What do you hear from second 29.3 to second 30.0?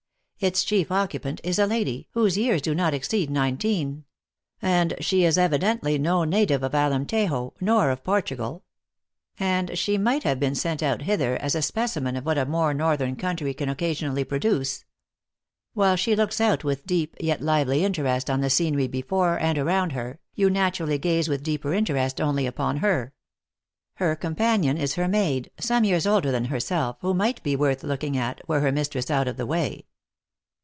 the way.